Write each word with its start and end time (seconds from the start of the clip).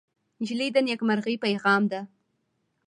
نجلۍ 0.39 0.69
د 0.73 0.77
نیکمرغۍ 0.87 1.35
پېغام 1.43 1.83
ده. 1.91 2.01